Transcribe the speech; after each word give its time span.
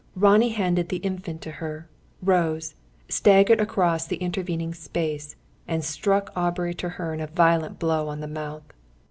Ronnie 0.15 0.49
handed 0.49 0.89
the 0.89 0.97
Infant 0.97 1.41
to 1.43 1.51
her; 1.51 1.87
rose, 2.23 2.73
staggered 3.07 3.61
across 3.61 4.07
the 4.07 4.15
intervening 4.15 4.73
space, 4.73 5.35
and 5.67 5.83
struck 5.85 6.31
Aubrey 6.35 6.73
Treherne 6.73 7.21
a 7.21 7.27
violent 7.27 7.77
blow 7.77 8.07
on 8.07 8.19
the 8.19 8.27
mouth. 8.27 8.63